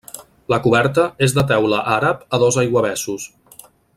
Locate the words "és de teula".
1.27-1.83